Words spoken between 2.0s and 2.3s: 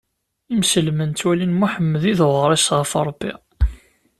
i d